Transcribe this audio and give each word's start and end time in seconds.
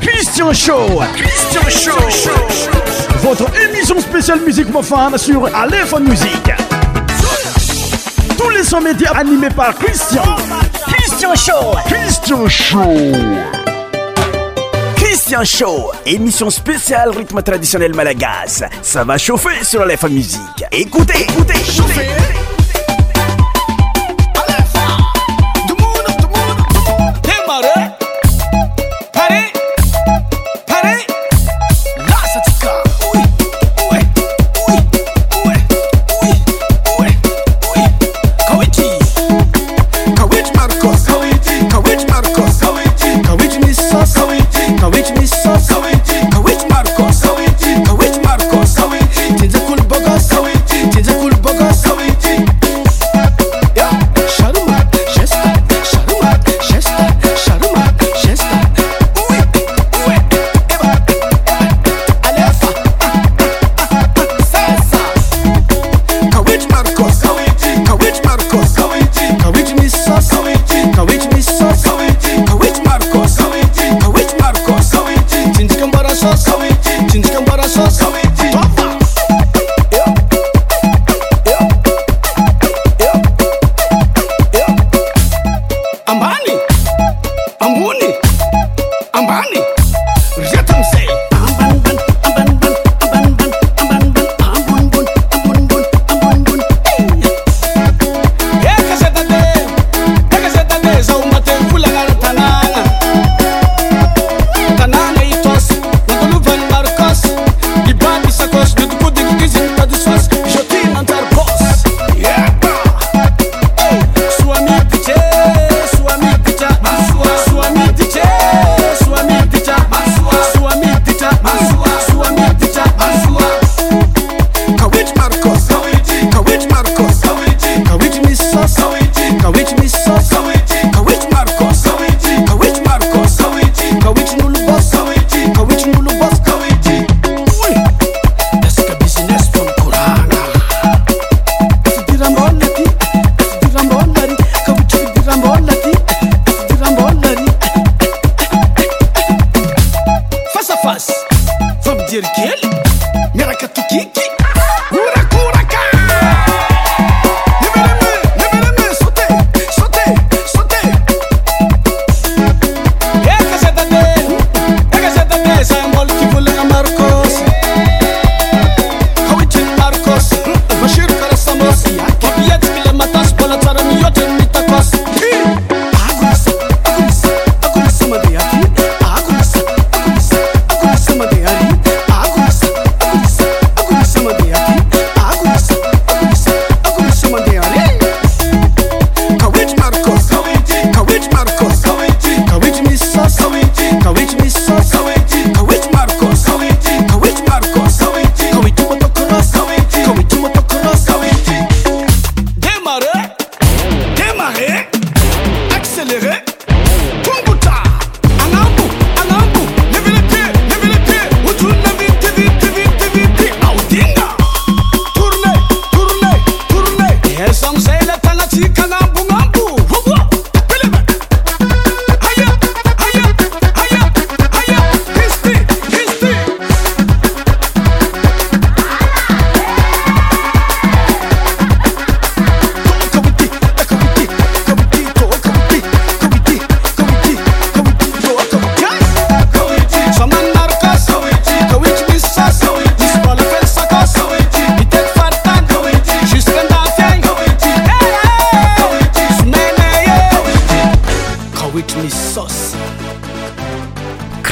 Christian 0.00 0.52
Show. 0.54 0.86
Christian 1.12 1.98
Show. 2.08 2.70
Votre 3.18 3.44
émission 3.68 4.00
spéciale 4.00 4.40
musique 4.40 4.68
mofane 4.68 5.16
sur 5.18 5.54
Aléphone 5.54 6.08
Musique. 6.08 6.50
Tous 8.38 8.48
les 8.50 8.62
100 8.64 8.80
médias 8.80 9.12
animés 9.16 9.50
par 9.54 9.74
Christian. 9.76 10.22
Christian 10.86 11.34
Show. 11.34 11.76
Christian 11.86 12.48
Show. 12.48 12.96
Christian 14.96 15.44
Show, 15.44 15.92
émission 16.06 16.50
spéciale 16.50 17.10
rythme 17.10 17.42
traditionnel 17.42 17.94
malagas. 17.94 18.64
Ça 18.82 19.04
va 19.04 19.18
chauffer 19.18 19.62
sur 19.64 19.82
Aléphone 19.82 20.14
Musique. 20.14 20.38
Écoutez, 20.70 21.22
écoutez, 21.22 21.54
écoutez. 21.56 22.51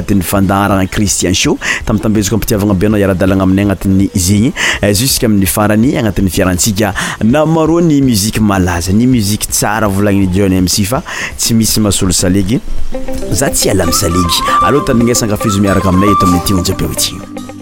asanayan 0.04 0.88
cristin 0.88 1.32
tamtambeziko 1.86 2.36
ampitiavagnae 2.36 2.93
a 2.94 3.00
iara-dalagna 3.00 3.44
aminay 3.44 3.64
agnatiny 3.64 4.10
zegny 4.14 4.52
eh, 4.82 4.94
jusque 4.94 5.24
amin'ny 5.26 5.46
farany 5.48 5.92
agnatin'ny 5.98 6.30
fiarantsika 6.36 6.94
na 7.24 7.46
maro 7.46 7.80
ny 7.82 8.00
muziqe 8.08 8.40
malaza 8.40 8.94
ny 8.98 9.08
muziqe 9.16 9.50
tsara 9.56 9.88
volagniny 9.96 10.30
jen 10.38 10.58
mcifa 10.68 11.02
tsy 11.38 11.54
misy 11.60 11.80
mahasolo 11.86 12.14
salegy 12.24 12.60
za 13.42 13.50
tsy 13.50 13.70
alamy 13.74 13.94
salegy 14.04 14.40
aloatanignasanka 14.70 15.38
fizo 15.44 15.60
miaraka 15.66 15.90
aminay 15.94 16.14
eto 16.16 16.28
amin'ny 16.28 16.46
ty 16.48 16.54
onjybeotsi 16.60 17.53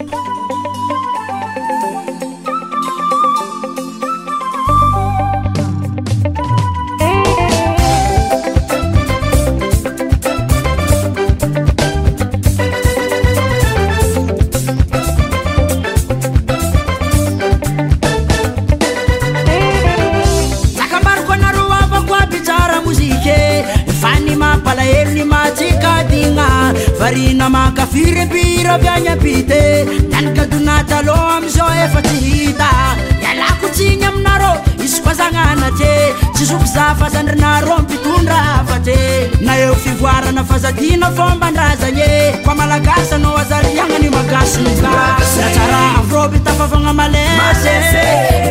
za 36.74 36.96
fasandrinaro 37.00 37.78
mpitondra 37.78 38.36
afatry 38.62 38.96
na 39.42 39.58
eo 39.58 39.76
fivoarana 39.76 40.44
fazadina 40.44 41.12
fomba 41.12 41.52
ndrazagn 41.52 41.98
e 42.00 42.34
fa 42.46 42.56
malagasa 42.56 43.16
anao 43.16 43.38
azary 43.42 43.68
fiagnani 43.76 44.10
magasino 44.16 44.70
ka 44.82 44.90
atsara 45.12 45.82
fopitafafagna 46.10 46.94
males 47.00 47.60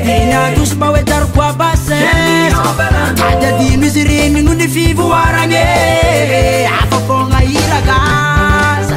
diny 0.04 0.34
atospaoetargoa 0.40 1.52
base 1.58 1.98
ay 3.28 3.42
adino 3.50 3.84
izy 3.88 4.02
renino 4.10 4.52
ny 4.58 4.66
fivoaragne 4.68 5.64
afafogna 6.82 7.38
ilagasa 7.56 8.96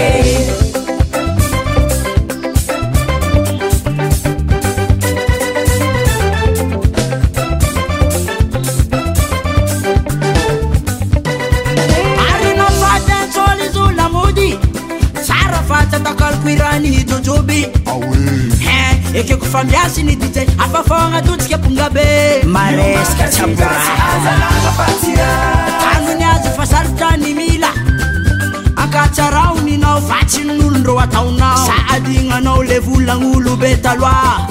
ekeko 19.13 19.45
fa 19.45 19.63
miasiny 19.63 20.15
dijay 20.15 20.47
afafôagnatotsika 20.63 21.55
abonga 21.55 21.89
be 21.95 22.05
malesaka 22.55 23.27
syaraaaapaia 23.37 25.27
tanony 25.83 26.23
azy 26.33 26.49
fa 26.57 26.65
sarotra 26.71 27.09
ny 27.17 27.33
mila 27.39 27.69
akatsaraho 28.85 29.59
ninao 29.67 29.99
fatsinn'olondreo 30.11 30.97
ataona 31.03 31.51
osady 31.59 32.17
gnanao 32.29 32.63
le 32.71 32.79
volnagn'olo 32.87 33.59
be 33.59 33.75
taloa 33.83 34.50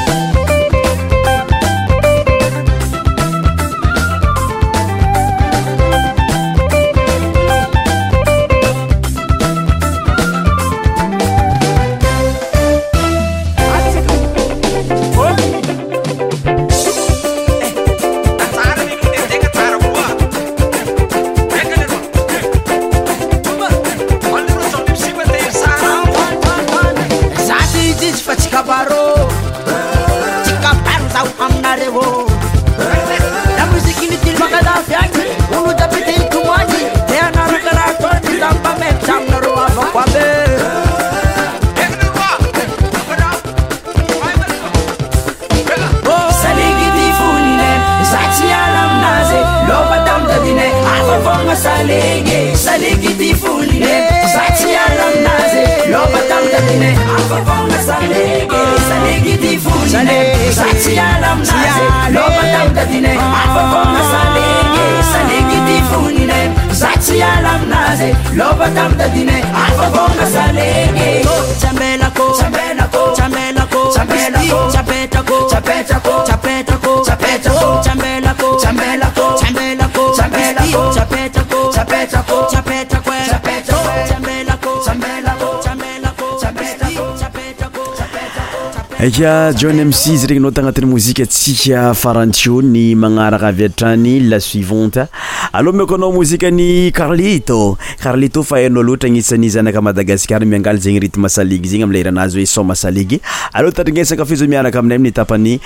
aka 89.07 89.51
john 89.53 89.83
msiizy 89.85 90.27
regny 90.27 90.41
nao 90.41 90.51
tanatin'ny 90.51 90.85
mozika 90.91 91.25
tsika 91.25 91.93
farantio 91.93 92.61
ny 92.61 92.93
manaraka 92.95 93.47
avyatrany 93.47 94.19
la 94.29 94.39
suivante 94.39 95.07
aloha 95.53 95.77
mikoanao 95.77 96.11
mozikany 96.11 96.91
carlito 96.91 97.77
carlito 98.03 98.43
fa 98.43 98.59
hao 98.59 98.83
loatra 98.83 99.09
anisan'ny 99.09 99.49
zanakamadagasar 99.49 100.45
miangal 100.45 100.77
zegny 100.77 100.99
ritme 100.99 101.29
salig 101.29 101.65
zeny 101.65 101.83
amyiranazy 101.83 102.37
oe 102.37 102.45
somsai 102.45 103.19
aatarieakafzao 103.55 104.47
miaraka 104.47 104.79
aminay 104.79 104.97
nytpany 104.97 105.57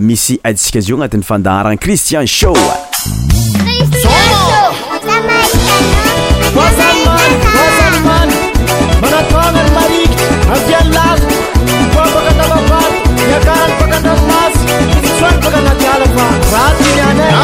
misy 0.00 0.38
atsia 0.44 0.80
zio 0.80 0.94
anat'yfandaharana 0.96 1.76
cristian 1.76 2.26
sho 2.26 2.54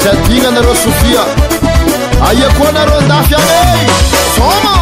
zy 0.01 0.09
adigna 0.11 0.49
anareo 0.49 0.75
sotia 0.83 1.23
aia 2.29 2.49
koa 2.57 2.69
anareo 2.69 3.01
dafy 3.01 3.35
anye 3.35 3.87
soma 4.37 4.82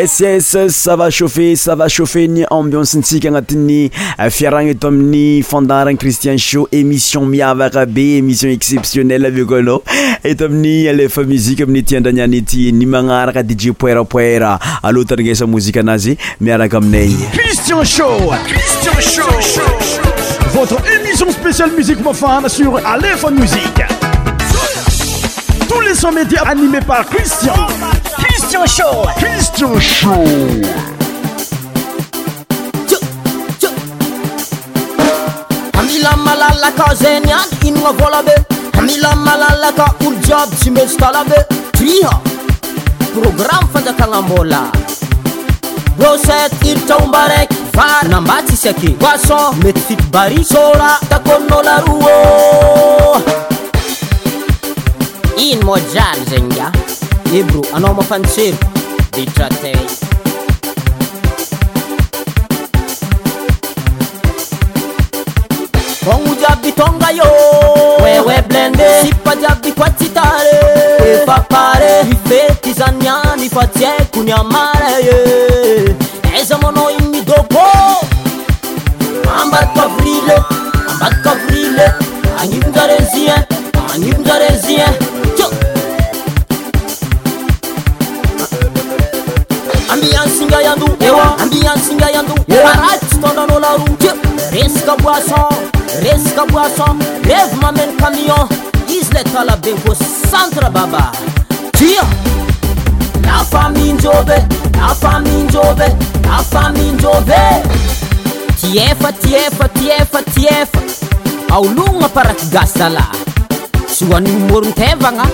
es 0.00 0.20
es 0.20 0.46
sava 0.70 1.10
saufe 1.10 1.56
sava 1.56 1.88
shaufe 1.88 2.26
ny 2.28 2.44
ambionse 2.52 2.94
ntsika 2.98 3.28
agnatin'ny 3.28 3.90
euh, 4.20 4.30
fiaragna 4.30 4.70
e 4.70 4.74
to 4.78 4.86
amin'ny 4.86 5.42
fandaragny 5.42 5.98
khristian 5.98 6.38
show 6.38 6.66
émission 6.70 7.26
miavakabe 7.26 7.98
émission 8.18 8.48
exceptionnelle 8.50 9.26
aveo 9.26 9.44
kanao 9.46 9.82
i 10.24 10.34
to 10.36 10.44
amin'ny 10.44 10.88
alefa 10.88 11.20
euh, 11.22 11.26
muzike 11.26 11.64
amin'ni 11.66 11.82
tiandranianyty 11.82 12.70
nimagnaraka 12.74 13.42
dije 13.42 13.72
poerapoera 13.72 14.56
aloa 14.84 15.04
tanagna 15.12 15.34
sa 15.42 15.46
mozik 15.50 15.76
anazy 15.82 16.16
miaraka 16.40 16.76
aminay 16.76 17.10
cristian 17.32 17.84
so 17.84 18.06
estions 28.48 30.00
amila 35.74 36.16
malalaka 36.16 36.94
zany 36.94 37.30
any 37.30 37.68
inana 37.70 37.92
vôla 37.98 38.22
be 38.26 38.34
amila 38.78 39.10
malalaka 39.16 39.86
olo 40.06 40.16
jiaby 40.24 40.56
simezkalabe 40.60 41.38
triha 41.76 42.10
programme 43.12 43.68
fanjakana 43.72 44.22
mbola 44.22 44.72
boset 45.98 46.52
iratraomba 46.64 47.18
araiky 47.24 47.56
vary 47.74 48.08
nambatsisake 48.08 48.90
goasson 49.00 49.54
mety 49.62 49.80
fity 49.80 50.04
bari 50.12 50.44
sora 50.44 50.96
takonno 51.10 51.62
laro 51.62 51.98
ino 55.36 55.62
mojary 55.66 56.24
zegny 56.30 56.60
a 56.60 56.72
ebro 57.34 57.60
eh, 57.62 57.68
anoma 57.74 58.02
fancer 58.02 58.54
deate 59.12 59.76
foo 66.04 66.34
diabitongayo 66.40 67.28
eblend 68.36 68.80
sipadiabi 69.04 69.70
quazitare 69.74 70.60
e 71.04 71.06
papareifetizaniani 71.26 73.48
fatiekuni 73.48 74.32
amare 74.32 75.18
esamono 76.40 76.82
inni 76.98 77.20
dopo 77.24 77.60
ambatrlabatvril 79.28 81.78
azzi 82.88 83.24
azzi 83.32 83.36
ambiansingaandoarak 91.16 93.00
tsytondanao 93.08 93.60
laroe 93.60 94.12
esaka 94.64 94.94
boison 95.02 95.52
esaka 96.14 96.44
boisson 96.52 96.96
rev 97.30 97.50
mamano 97.62 97.92
camion 98.00 98.44
izy 98.96 99.12
le 99.14 99.22
talabenko 99.32 99.94
centre 100.30 100.70
baba 100.70 101.10
tia 101.78 102.04
lafaminjov 103.26 104.28
afaminjov 104.90 105.80
afaminjove 106.36 107.40
tiefa 108.60 109.12
tiefa 109.22 109.68
tiefa 109.78 110.20
tiefa 110.34 110.80
aoloagna 111.54 112.08
paraky 112.14 112.46
gas 112.52 112.76
ala 112.80 113.04
soaniny 113.96 114.40
morontevagna 114.48 115.26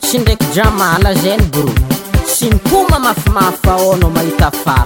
tsy 0.00 0.18
ndraiky 0.18 0.46
jamala 0.54 1.14
zany 1.22 1.44
bro 1.52 1.72
syny 2.28 2.58
koma 2.70 2.98
mafimafy 2.98 3.68
aanao 3.72 4.10
mahita 4.16 4.50
farina 4.64 4.84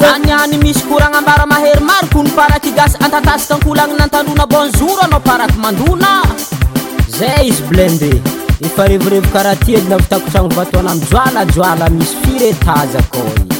fanyany 0.00 0.56
misy 0.64 0.82
koragnambaramahery 0.90 1.82
mary 1.90 2.08
kony 2.14 2.30
paraky 2.38 2.70
gasy 2.78 2.96
antatasikankoloagna 3.04 3.98
nantandrona 4.00 4.46
bonzoro 4.54 5.00
anao 5.06 5.20
paraky 5.28 5.58
mandona 5.64 6.10
zay 7.18 7.46
izy 7.50 7.62
blende 7.68 8.10
efa 8.66 8.86
revirevo 8.90 9.28
karaha 9.34 9.62
ty 9.64 9.76
adina 9.78 9.96
hitakotragno 10.02 10.54
vatoana 10.58 10.90
amiy 10.92 11.08
joalajoala 11.10 11.86
misy 11.98 12.16
firetaza 12.22 12.98
akao 13.02 13.30
izy 13.36 13.57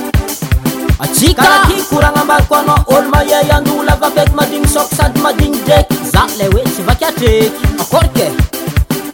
atikak 1.00 1.66
kourana 1.88 2.22
amaroko 2.24 2.54
ana 2.60 2.74
ol 2.94 3.02
mayaiandoo 3.12 3.82
lavapako 3.88 4.34
madigny 4.38 4.68
soko 4.74 4.94
sady 4.98 5.20
madigny 5.26 5.58
draky 5.66 5.96
za 6.12 6.22
le 6.38 6.46
oe 6.54 6.62
tsy 6.72 6.82
vakatreky 6.82 7.52
akorke 7.82 8.26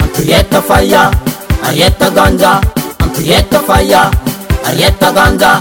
ampritta 0.05 0.61
fa 0.69 0.79
aitganja 1.69 2.53
ampitfa 3.05 3.77
aganja 5.11 5.53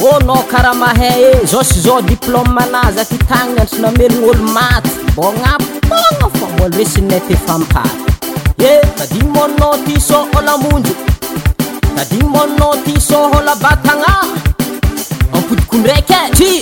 ôno 0.02 0.36
karaha 0.52 0.74
mahay 0.74 1.42
e 1.42 1.46
za 1.46 1.64
sy 1.64 1.80
za 1.82 2.02
diplôme 2.06 2.62
anazy 2.62 3.00
atitanan 3.02 3.58
atra 3.62 3.80
namelognaolo 3.82 4.48
maty 4.56 4.90
bonabônafaôla 5.16 6.76
resinnay 6.78 7.22
ty 7.28 7.36
fampar 7.46 7.90
e 8.58 8.70
sadyigny 8.98 9.30
mona 9.34 9.70
ty 9.86 9.98
so 10.08 10.18
ôlamonjo 10.38 10.94
sadyigny 11.96 12.30
mona 12.34 12.68
ty 12.86 12.94
sohôlabatagna 13.02 14.14
ampodikondraiky 15.38 16.14
ey 16.14 16.62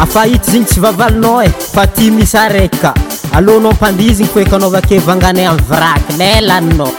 afaita 0.00 0.44
zeigny 0.52 0.64
tsy 0.64 0.80
vavalinao 0.80 1.40
e 1.42 1.48
fa 1.50 1.86
ti 1.86 2.10
misy 2.10 2.36
araka 2.38 2.94
aloanao 3.36 3.70
ampandizigny 3.70 4.28
koeko 4.32 4.56
anaovake 4.56 4.98
vanganay 4.98 5.46
amy 5.46 5.62
vraky 5.68 6.16
la 6.18 6.40
laninao 6.40 6.92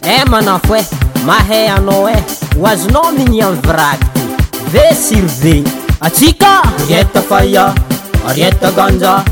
e 0.02 0.24
manafo 0.30 0.76
e 0.76 0.82
mahay 1.26 1.68
anao 1.68 2.06
a 2.06 2.20
hoazonao 2.60 3.12
migny 3.18 3.42
ai 3.42 3.54
vraky 3.66 4.06
v 4.72 4.80
sur 4.94 5.26
v 5.42 5.62
atsika 6.00 6.62
ia 6.88 7.68
itganja 8.36 9.24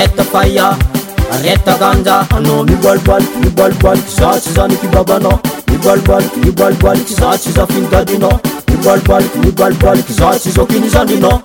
etaetana 0.00 2.26
na 2.40 2.54
mibalibaliky 2.62 3.38
mibalibaliky 3.38 4.10
zahtsy 4.20 4.50
zana 4.54 4.74
kibabanao 4.74 5.40
mibalibaliky 5.70 6.38
mibalibaliky 6.40 7.14
zahtsy 7.14 7.50
zafiny 7.52 7.86
gadina 7.90 8.38
mibalibaliky 8.68 9.38
mibalibaliky 9.38 10.12
zatsy 10.12 10.50
zakiny 10.50 10.88
zandinad 10.88 11.40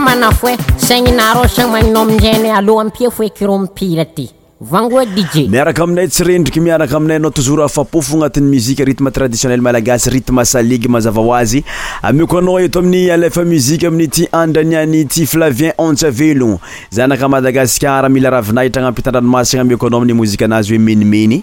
mana 0.00 0.30
foe 0.32 0.56
sanynarô 0.76 1.46
sa 1.48 1.66
manina 1.68 2.04
mizana 2.04 2.56
aloaampia 2.58 3.10
foekiro 3.10 3.58
mpira 3.58 4.04
ty 4.04 4.28
vangoa 4.60 5.04
dije 5.08 5.48
miaraka 5.48 5.80
aminay 5.84 6.04
tsy 6.08 6.20
rendriky 6.24 6.60
miaraka 6.60 6.92
aminay 6.96 7.16
anao 7.16 7.30
toujour 7.32 7.60
ahafapofo 7.64 8.16
agnatin'ny 8.20 8.50
muzike 8.52 8.84
ritme 8.84 9.08
traditionnel 9.10 9.60
malagasy 9.64 10.10
ritme 10.12 10.44
saligy 10.44 10.84
mazava 10.88 11.22
ho 11.24 11.32
azy 11.32 11.64
ameo 12.04 12.26
ko 12.28 12.38
anao 12.44 12.60
eto 12.60 12.78
amin'ny 12.84 13.08
alefa 13.08 13.40
muzique 13.40 13.88
aminy 13.88 14.08
ti 14.12 14.28
andraniany 14.28 15.06
ty 15.08 15.24
flavien 15.26 15.72
ontse 15.80 16.04
avelogno 16.12 16.60
zanaka 16.92 17.24
madagascara 17.28 18.08
mila 18.12 18.30
ravinahitra 18.36 18.82
agnampitandranomasagna 18.82 19.62
ameo 19.64 19.80
ko 19.80 19.86
anao 19.88 20.04
ami'ny 20.04 20.12
mozika 20.20 20.44
anazy 20.44 20.76
hoe 20.76 20.78
menimeny 20.84 21.40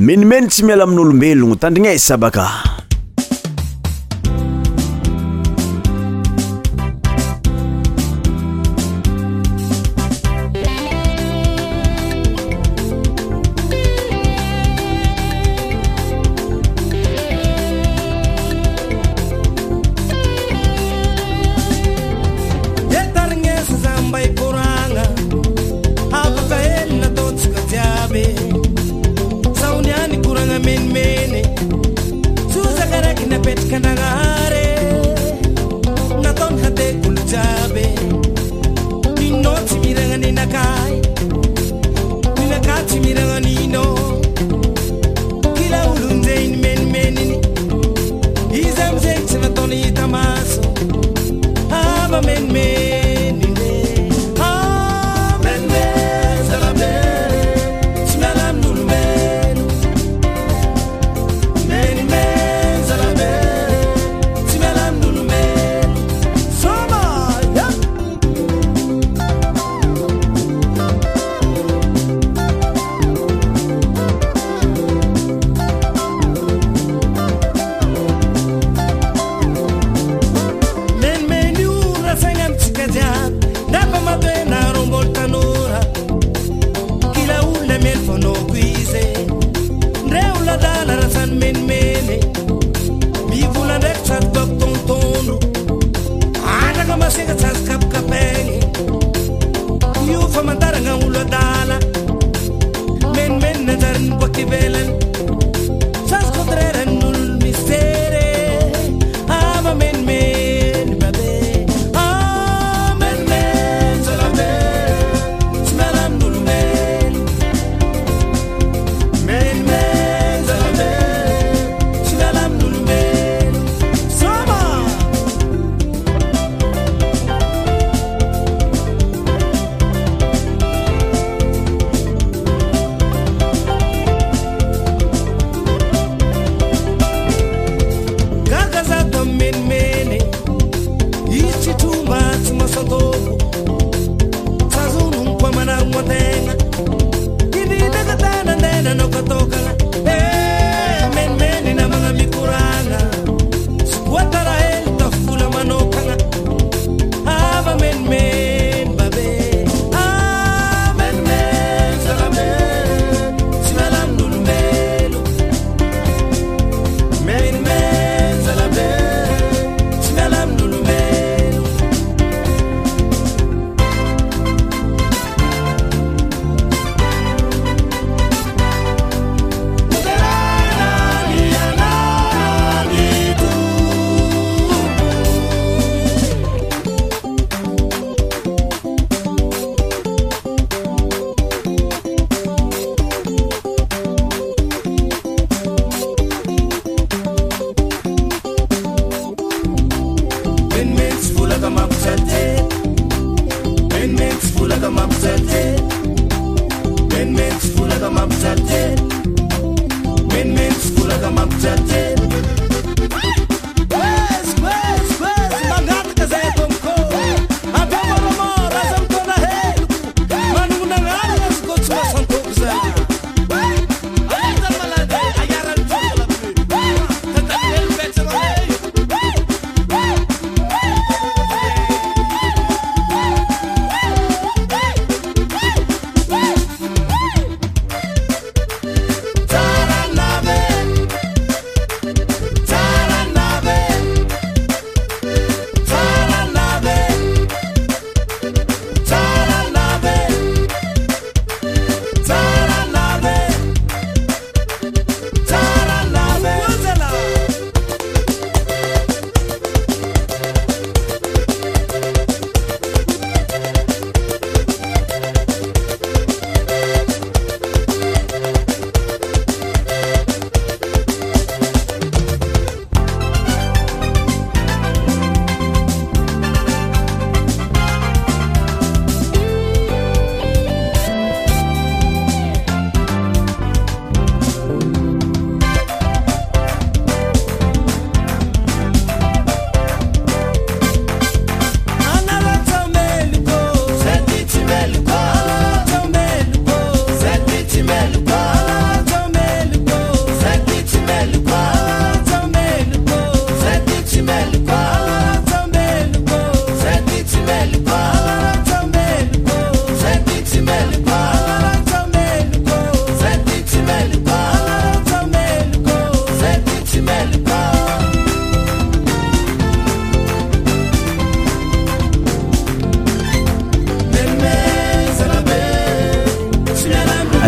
menimeny 0.00 0.48
tsy 0.48 0.64
miala 0.64 0.88
amin'olombelogno 0.88 1.60
tandrigna 1.60 1.92
e, 1.92 1.98
sabaka 2.00 2.48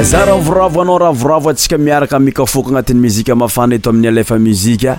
za 0.02 0.24
ravoravo 0.24 0.80
anao 0.80 0.98
ravoravo 0.98 1.50
antsika 1.50 1.78
miaraka 1.78 2.18
mikafoko 2.18 2.68
agnatin'ny 2.68 3.00
muzika 3.00 3.34
mafana 3.34 3.74
eto 3.74 3.90
amin'ny 3.90 4.08
alafa 4.08 4.38
muzika 4.38 4.98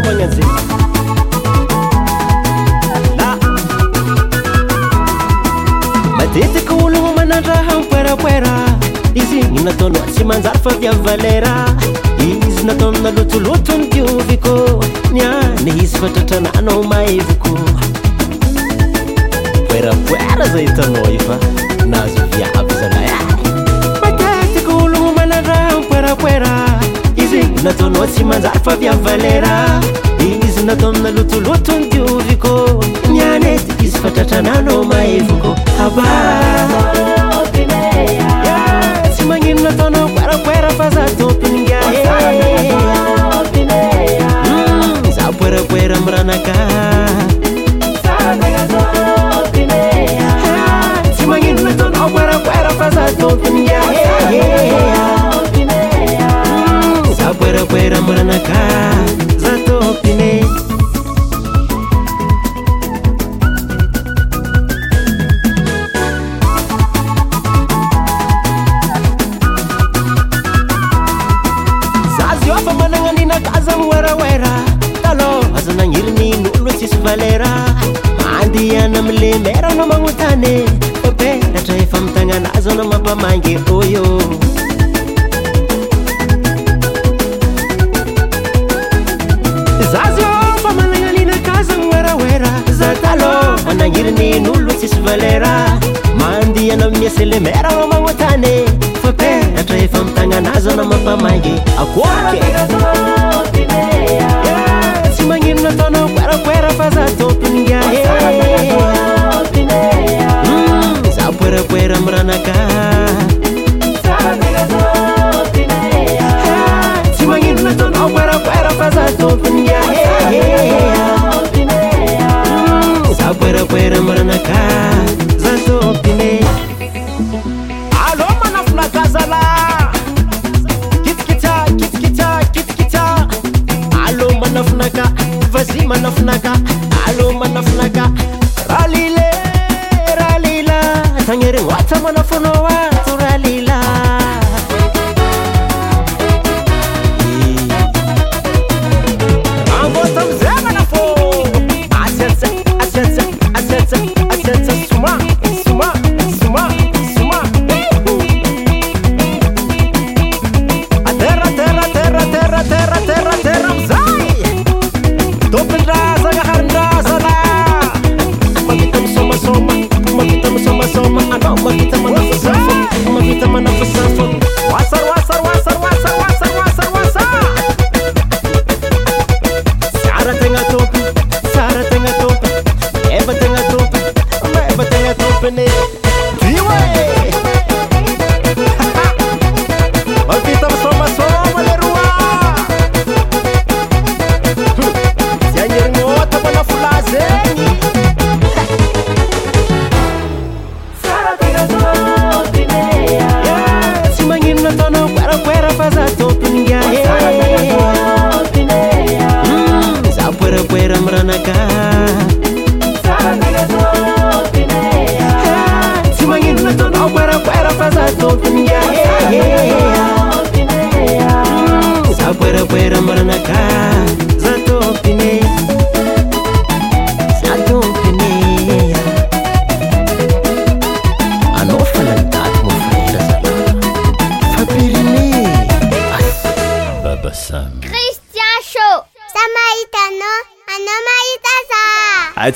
manazeyla 0.00 0.60
matetiky 6.16 6.74
olo 6.84 7.00
manantraha 7.16 7.72
ainpoerapoera 7.76 8.50
izy 9.14 9.42
gny 9.44 9.62
nataona 9.66 10.00
tsy 10.12 10.24
manjary 10.24 10.58
fa 10.64 10.72
viav 10.80 10.96
valera 11.06 11.52
izy 12.24 12.64
nataonanalotolotony 12.68 13.84
tiovyko 13.92 14.54
niany 15.12 15.68
izy 15.82 15.98
fatratrananao 16.04 16.82
maevyko 16.94 17.52
poerapoera 19.68 20.48
zay 20.54 20.66
tanao 20.80 21.04
e 21.14 21.18
fa 21.28 21.36
naazo 21.86 22.26
hiako 22.36 22.72
zanay 22.80 23.31
nataonao 27.62 28.06
tsy 28.06 28.24
manjary 28.24 28.58
fa 28.64 28.74
via 28.76 28.92
valera 29.04 29.56
izy 30.18 30.62
natao 30.66 30.88
amina 30.90 31.10
lotolotony 31.16 31.84
tiovykô 31.90 32.50
mianety 33.10 33.84
izy 33.84 33.98
fatratrananao 34.02 34.82
mahevokô 34.84 35.54
asy 39.04 39.22
ano 44.58 45.10
za 45.16 45.24
poerapoera 45.38 45.96
ami 45.96 46.10
ranaka 46.14 46.56
Pero 57.72 57.96
amor 57.96 58.18
en 58.18 58.26
la 58.26 58.38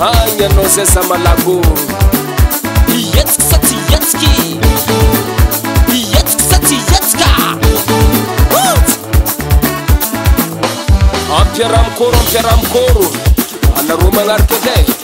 any 0.00 0.44
anao 0.44 0.66
zay 0.68 0.84
zamalako 0.84 1.54
ietsaka 3.16 3.44
satsi 3.50 3.76
etsky 3.96 4.58
ietska 5.94 6.44
satsi 6.50 6.76
etsaka 6.96 7.26
ampiaramikoro 11.38 12.18
ampiarahamikoro 12.18 13.04
alaroa 13.78 14.10
magnaraka 14.16 14.58
da 14.64 15.03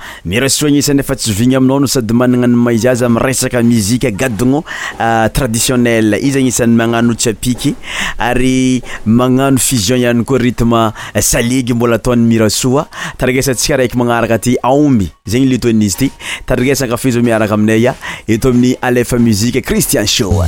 mirasoa 0.23 0.69
gnisanefa 0.69 1.15
tsyvigny 1.17 1.55
aminao 1.57 1.77
o 1.81 1.87
sady 1.89 2.13
manananomaizazy 2.13 3.05
am 3.09 3.17
resaka 3.17 3.61
muziagadgnotraditionnel 3.65 6.13
euh, 6.13 6.21
izy 6.23 6.37
agnisan'ny 6.39 6.75
manano 6.77 7.13
tsapiky 7.17 7.73
ary 8.21 8.81
magnao 9.05 9.57
fsion 9.57 10.03
any 10.05 10.23
ko 10.25 10.37
ritm 10.37 10.73
euh, 10.77 10.91
saligy 11.21 11.73
mbola 11.73 11.95
ataon'ny 11.97 12.27
miraso 12.29 12.85
tariesatsika 13.17 13.77
raiky 13.81 13.97
manaraka 13.97 14.37
ty 14.39 14.57
aomby 14.61 15.09
zegny 15.25 15.47
letoanizy 15.49 15.95
ty 15.97 16.11
tariesaka 16.45 16.97
fiz 17.01 17.15
miaraka 17.17 17.53
aminay 17.57 17.87
a 17.89 17.95
eto 18.29 18.49
aminy 18.53 18.77
alfa 18.81 19.17
muzika 19.17 19.57
cristian 19.65 20.05
sho 20.07 20.45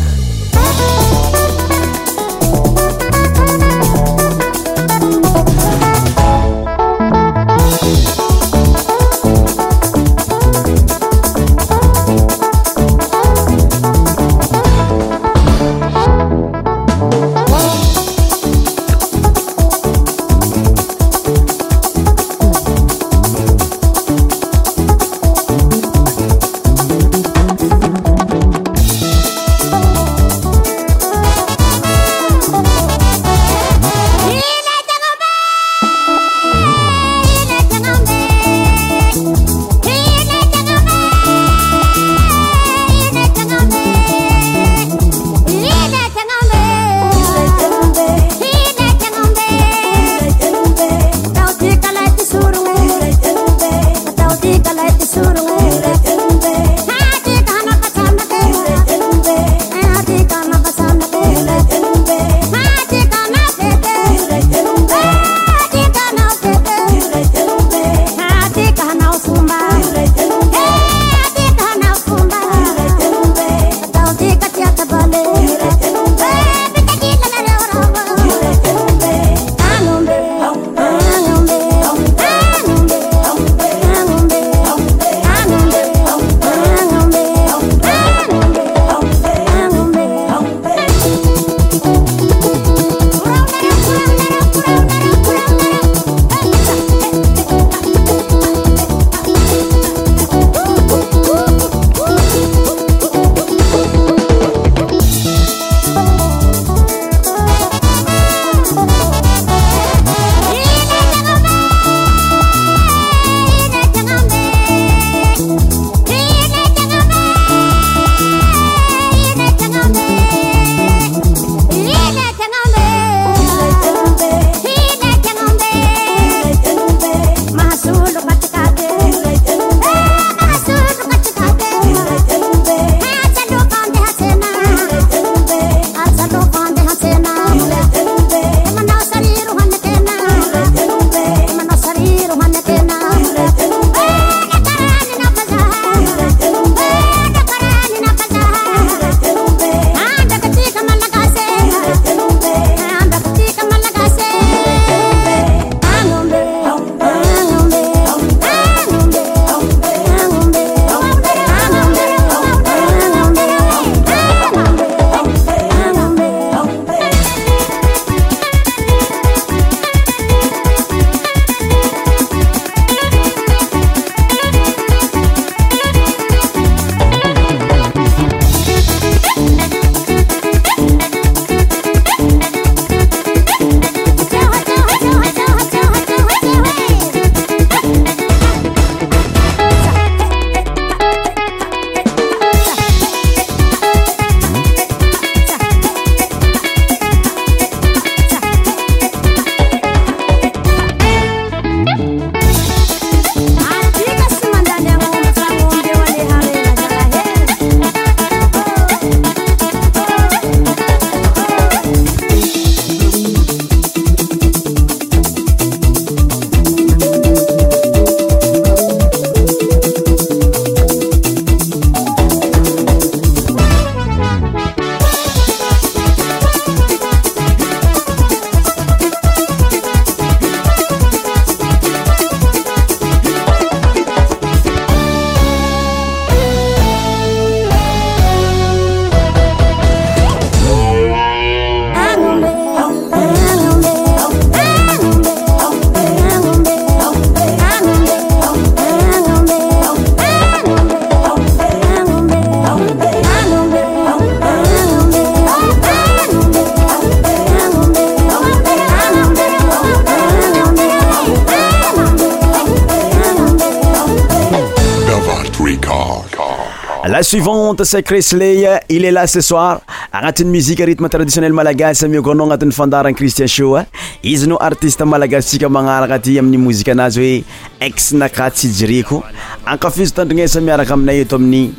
suivant 267.36 267.70
onte 267.70 267.84
sa 267.86 268.00
cresley 268.04 268.70
il 268.90 269.04
est 269.06 269.10
là 269.10 269.26
ce 269.26 269.42
soir 269.42 269.82
anatin'ny 270.12 270.52
musique 270.52 270.82
rythme 270.86 271.10
traditionnel 271.10 271.52
malagas 271.52 272.04
amiakonao 272.06 272.46
anatin'ny 272.46 272.72
fandarn 272.72 273.16
christien 273.18 273.48
shoa 273.48 273.88
izyno 274.24 274.56
artiste 274.62 275.02
malagase 275.04 275.48
tsika 275.50 275.68
manara 275.68 276.06
naty 276.06 276.38
amin'ni 276.38 276.60
mousik 276.62 276.90
anazy 276.94 277.20
hoe 277.20 277.44
eix 277.88 278.12
naka 278.22 278.52
tsyjiriko 278.52 279.24
ankafisy 279.66 280.12
tandrinasa 280.14 280.62
miaraka 280.62 280.94
aminaeto 280.94 281.38
aminy 281.38 281.74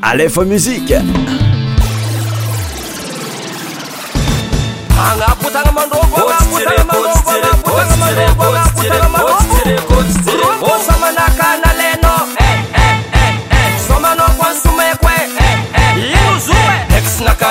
alefa 0.00 0.44
musi 0.44 0.82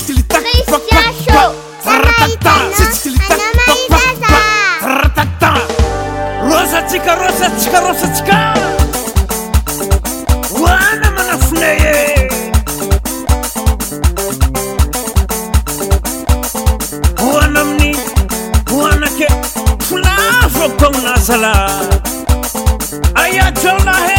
rôzatsika 6.50 7.16
rosatsika 7.16 7.80
rosatsika 7.88 8.38
oana 10.62 11.10
manafonae 11.14 12.28
hoana 17.22 17.62
ami'ny 17.62 17.94
hoanake 18.72 19.28
folavôtonnazala 19.90 21.54
aiajaah 23.24 24.17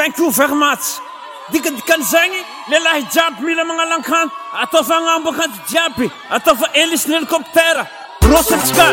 thainkou 0.00 0.30
verimach 0.32 0.80
dikadikan'zegny 1.52 2.40
lelahijiaby 2.72 3.42
mila 3.44 3.64
manalkano 3.68 4.32
atao 4.62 4.80
fa 4.88 4.96
anambo 4.96 5.28
akanjo 5.34 5.58
jiaby 5.70 6.06
ataofa 6.36 6.66
elisin'elikoptera 6.82 7.82
rosatsika 8.32 8.86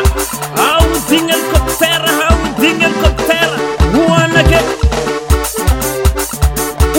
aodina 0.68 1.32
elicoptera 1.38 2.08
aodina 2.28 2.84
elicoptera 2.88 3.56
oanake 4.02 4.60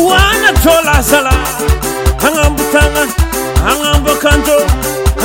ohanaoazala 0.02 1.34
anambo 2.28 2.64
tana 2.74 3.04
anambo 3.74 4.10
akanj 4.18 4.50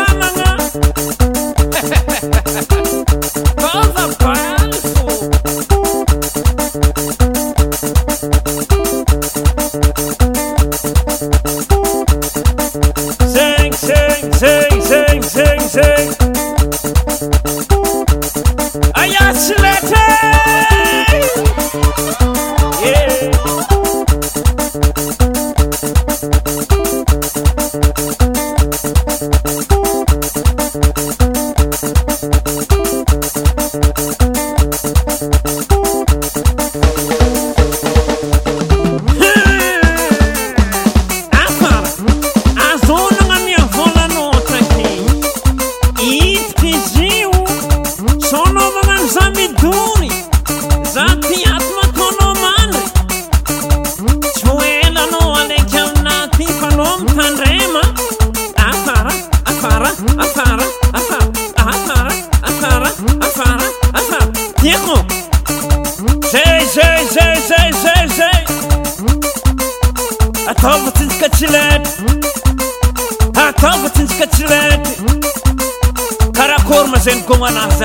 buena. 77.47 77.76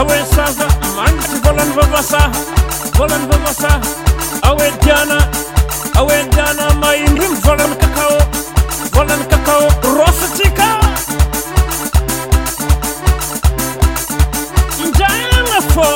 awe 0.00 0.18
saga 0.34 0.66
magata 0.96 1.36
volan 1.44 1.70
va 1.76 1.84
vasa 1.92 2.22
volen 2.98 3.24
va 3.30 3.36
vasa 3.44 3.72
awe 4.48 4.68
jana 4.86 5.18
a 6.00 6.04
we 6.08 6.16
jiana 6.36 6.66
maibim 6.82 7.34
volan 7.44 7.72
kakao 7.82 8.16
volenka 8.94 9.38
kao 9.48 9.64
roseti 9.96 10.48
ka 10.58 10.70
jaanafo 14.98 15.90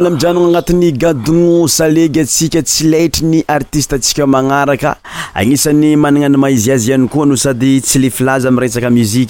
mijranono 0.00 0.48
agnatin'ny 0.48 0.92
gadno 0.98 1.66
salegy 1.68 2.18
atsika 2.20 2.62
tsy 2.62 2.88
leitrny 2.90 3.42
artistetsika 3.46 4.26
manaraka 4.26 4.96
anisan'ny 5.34 5.94
manana 5.96 6.28
ny 6.32 6.36
maziazy 6.40 6.90
iany 6.90 7.06
koa 7.12 7.26
no 7.30 7.36
sady 7.36 7.80
tsylefaza 7.80 8.48
m 8.48 8.58
risakamuzi 8.58 9.22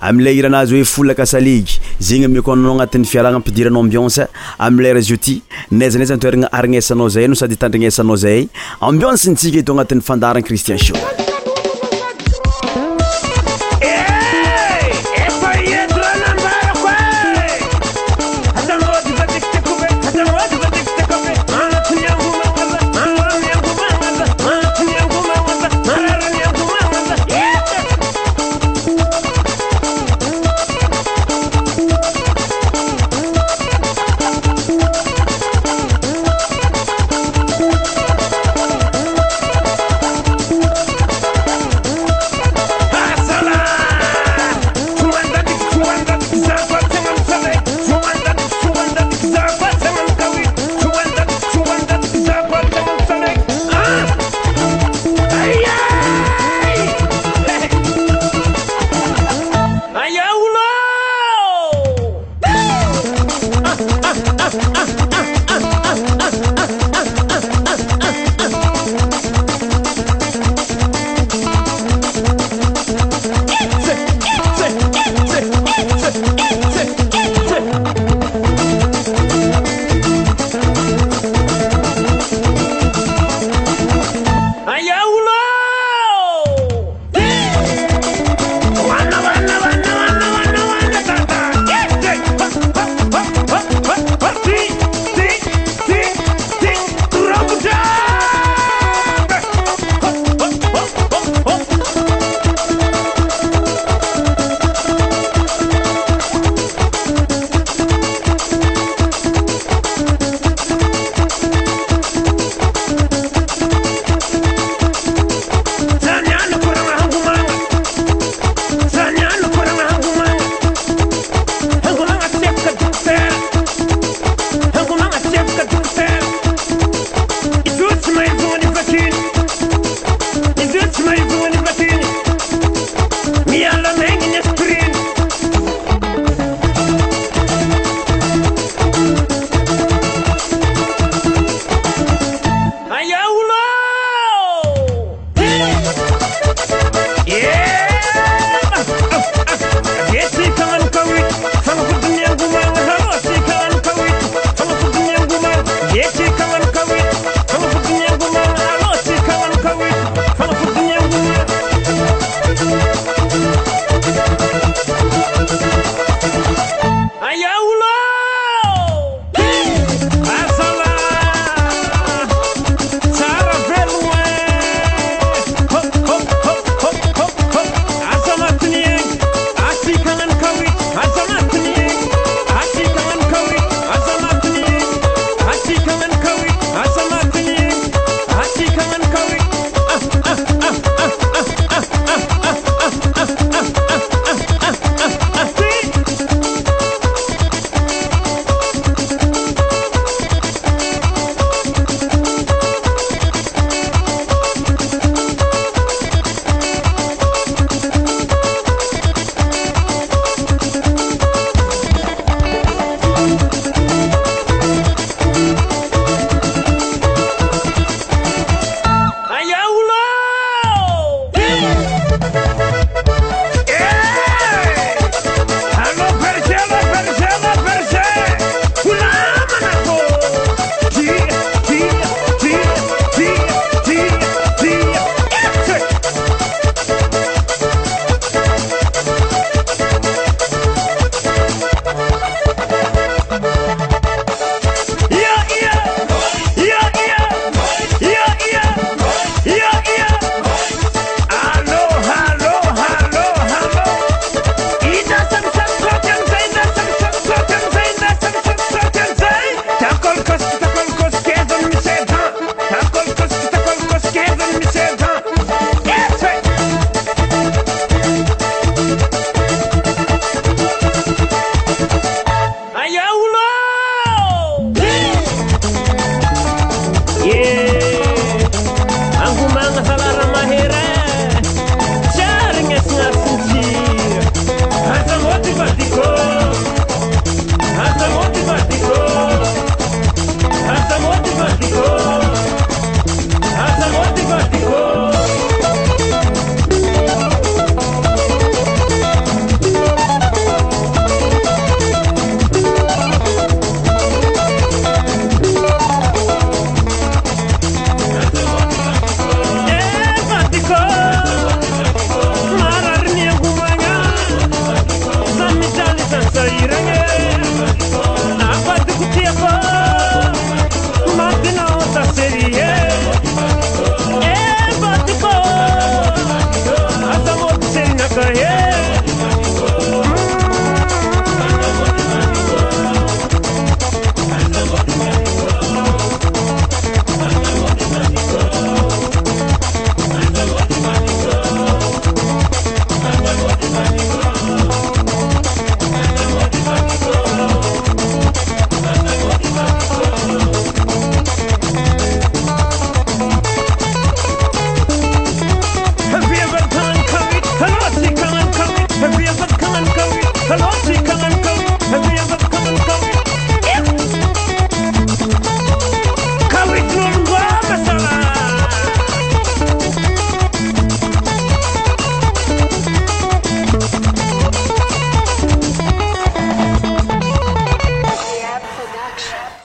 amile 0.00 0.34
iranazy 0.34 0.74
oe 0.80 0.84
fkasae 0.84 1.64
zeny 2.00 2.42
koa 2.42 2.54
anat'y 2.54 3.04
firana 3.04 3.38
mpidirany 3.38 3.78
ambinc 3.78 4.18
amlerazoty 4.58 5.40
nazanzantoerana 5.70 6.48
arinesanao 6.52 7.08
zay 7.08 7.26
nosady 7.28 7.56
tandrinesanao 7.56 8.16
zay 8.16 8.48
ambioncentsika 8.80 9.58
eto 9.58 9.72
agnatin'ny 9.72 10.02
fandarana 10.02 10.42
cristien 10.42 10.76
a 10.80 11.39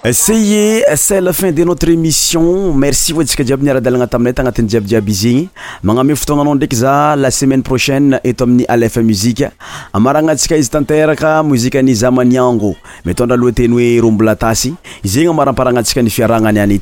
esaye 0.06 0.84
cest 0.96 1.20
la 1.22 1.32
fin 1.34 1.52
de 1.54 1.64
notre 1.64 1.90
émission 1.90 2.72
merci 2.78 3.12
otsikaiaby 3.14 3.64
niaradana 3.66 4.06
tainay 4.14 4.34
tagnatin'ny 4.38 4.68
jiabiaby 4.74 5.14
zeny 5.22 5.42
maname 5.88 6.14
ftonaao 6.16 6.54
ndraiky 6.56 6.76
za 6.82 6.94
asemaine 7.28 7.64
proaine 7.64 8.20
etoami'y 8.24 8.56
mianaayminyzamanyango 10.00 12.74
mtndraloateny 13.06 13.74
oe 13.80 14.02
robatasyeyremercisaiabanatayanay 14.06 16.76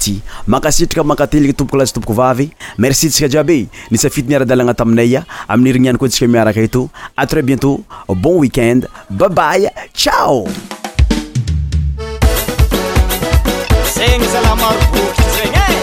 ko 5.99 6.07
tsiaiaraka 6.07 6.61
atrès 7.23 7.41
bientôt 7.41 7.79
bon 8.15 8.39
weekend 8.39 8.87
bbay 9.09 9.61
ia 9.61 9.71
egny 14.03 14.27
zalamarboky 14.27 14.99
ty 15.15 15.23
zegne 15.37 15.63
eh! 15.67 15.75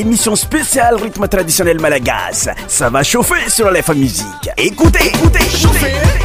émission 0.00 0.34
spéciale 0.34 0.96
rythme 0.96 1.28
traditionnel 1.28 1.78
malagas. 1.80 2.48
Ça 2.68 2.90
va 2.90 3.02
chauffer 3.02 3.48
sur 3.50 3.70
la 3.70 3.80
Musique. 3.92 4.24
Écoutez, 4.56 5.08
écoutez, 5.08 5.38
écoutez. 5.44 6.19